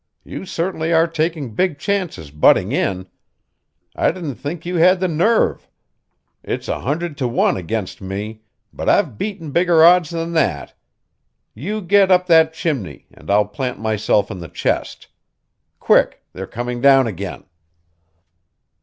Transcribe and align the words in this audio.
You 0.23 0.47
certainly 0.47 0.91
are 0.91 1.05
taking 1.05 1.53
big 1.53 1.77
chances 1.77 2.31
butting 2.31 2.71
in. 2.71 3.05
I 3.95 4.09
didn't 4.09 4.33
think 4.33 4.65
you 4.65 4.77
had 4.77 4.99
the 4.99 5.07
nerve. 5.07 5.69
It's 6.41 6.67
a 6.67 6.79
hundred 6.79 7.17
to 7.19 7.27
one 7.27 7.55
against 7.55 8.01
me, 8.01 8.41
but 8.73 8.89
I've 8.89 9.19
beaten 9.19 9.51
bigger 9.51 9.83
odds 9.85 10.09
than 10.09 10.33
that. 10.33 10.73
You 11.53 11.83
get 11.83 12.09
up 12.09 12.25
that 12.25 12.55
chimney 12.55 13.05
and 13.13 13.29
I'll 13.29 13.45
plant 13.45 13.77
myself 13.79 14.31
in 14.31 14.39
the 14.39 14.47
chest. 14.47 15.05
Quick, 15.79 16.23
they're 16.33 16.47
coming 16.47 16.81
down 16.81 17.05
again." 17.05 17.43